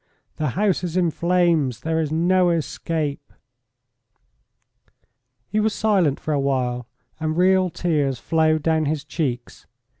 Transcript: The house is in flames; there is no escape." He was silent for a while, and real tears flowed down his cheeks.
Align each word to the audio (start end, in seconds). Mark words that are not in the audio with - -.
The 0.37 0.49
house 0.57 0.83
is 0.83 0.97
in 0.97 1.11
flames; 1.11 1.81
there 1.81 1.99
is 2.01 2.11
no 2.11 2.49
escape." 2.49 3.31
He 5.47 5.59
was 5.59 5.75
silent 5.75 6.19
for 6.19 6.33
a 6.33 6.39
while, 6.39 6.87
and 7.19 7.37
real 7.37 7.69
tears 7.69 8.17
flowed 8.17 8.63
down 8.63 8.85
his 8.85 9.03
cheeks. 9.03 9.67